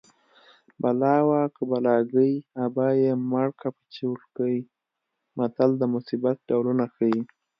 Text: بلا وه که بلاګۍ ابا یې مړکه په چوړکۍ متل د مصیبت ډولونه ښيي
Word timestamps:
بلا 0.81 1.15
وه 1.27 1.41
که 1.55 1.61
بلاګۍ 1.71 2.33
ابا 2.65 2.87
یې 3.01 3.11
مړکه 3.31 3.67
په 3.77 3.83
چوړکۍ 3.95 4.57
متل 5.37 5.71
د 5.77 5.83
مصیبت 5.95 6.37
ډولونه 6.49 6.85
ښيي 6.95 7.19